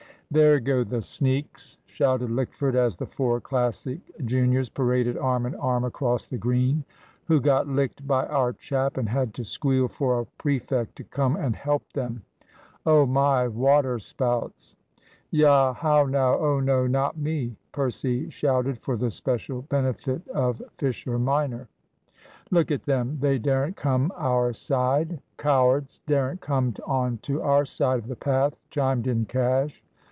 "There 0.33 0.61
go 0.61 0.85
the 0.85 1.01
sneaks," 1.01 1.77
shouted 1.87 2.29
Lickford, 2.29 2.73
as 2.73 2.95
the 2.95 3.05
four 3.05 3.41
Classic 3.41 3.99
juniors 4.23 4.69
paraded 4.69 5.17
arm 5.17 5.45
in 5.45 5.55
arm 5.55 5.83
across 5.83 6.29
the 6.29 6.37
Green. 6.37 6.85
"Who 7.25 7.41
got 7.41 7.67
licked 7.67 8.07
by 8.07 8.25
our 8.27 8.53
chap 8.53 8.95
and 8.95 9.09
had 9.09 9.33
to 9.33 9.43
squeal 9.43 9.89
for 9.89 10.17
a 10.21 10.25
prefect 10.37 10.95
to 10.95 11.03
come 11.03 11.35
and 11.35 11.53
help 11.53 11.83
them? 11.91 12.23
Oh 12.85 13.05
my 13.05 13.45
waterspouts!" 13.49 14.77
"Ya 15.31 15.73
how 15.73 16.05
now 16.05 16.39
oh 16.39 16.61
no, 16.61 16.87
not 16.87 17.17
me!" 17.17 17.57
Percy 17.73 18.29
shouted 18.29 18.77
for 18.79 18.95
the 18.95 19.11
special 19.11 19.63
benefit 19.63 20.25
of 20.29 20.61
Fisher 20.77 21.19
minor. 21.19 21.67
"Look 22.51 22.71
at 22.71 22.83
them! 22.85 23.17
They 23.19 23.37
daren't 23.37 23.75
come 23.75 24.13
our 24.15 24.53
side. 24.53 25.19
Cowards! 25.37 25.99
daren't 26.05 26.39
come 26.39 26.73
on 26.87 27.17
to 27.23 27.41
our 27.41 27.65
side 27.65 27.99
of 27.99 28.07
the 28.07 28.15
path," 28.15 28.55
chimed 28.69 29.07
in 29.07 29.25
Cash. 29.25 29.83